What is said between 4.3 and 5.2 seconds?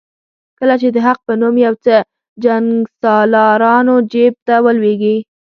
ته ولوېږي.